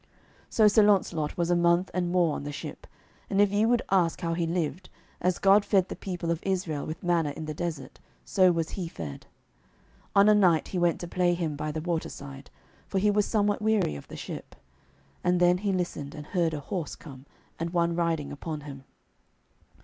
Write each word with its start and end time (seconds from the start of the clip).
So 0.49 0.67
Sir 0.67 0.81
Launcelot 0.81 1.37
was 1.37 1.51
a 1.51 1.55
month 1.55 1.91
and 1.93 2.11
more 2.11 2.35
on 2.35 2.43
the 2.43 2.51
ship, 2.51 2.87
and 3.29 3.39
if 3.39 3.51
ye 3.51 3.67
would 3.67 3.83
ask 3.91 4.21
how 4.21 4.33
he 4.33 4.47
lived, 4.47 4.89
as 5.21 5.37
God 5.37 5.63
fed 5.63 5.89
the 5.89 5.95
people 5.95 6.31
of 6.31 6.39
Israel 6.41 6.87
with 6.87 7.03
manna 7.03 7.33
in 7.37 7.45
the 7.45 7.53
desert, 7.53 7.99
so 8.25 8.51
was 8.51 8.69
he 8.71 8.87
fed. 8.87 9.27
On 10.15 10.27
a 10.27 10.33
night 10.33 10.69
he 10.69 10.79
went 10.79 10.99
to 11.01 11.07
play 11.07 11.35
him 11.35 11.55
by 11.55 11.71
the 11.71 11.81
waterside, 11.81 12.49
for 12.87 12.97
he 12.97 13.11
was 13.11 13.27
somewhat 13.27 13.61
weary 13.61 13.95
of 13.95 14.07
the 14.07 14.17
ship. 14.17 14.55
And 15.23 15.39
then 15.39 15.59
he 15.59 15.71
listened, 15.71 16.15
and 16.15 16.25
heard 16.25 16.55
a 16.55 16.61
horse 16.61 16.95
come, 16.95 17.27
and 17.59 17.69
one 17.69 17.95
riding 17.95 18.31
upon 18.31 18.61
him. 18.61 18.85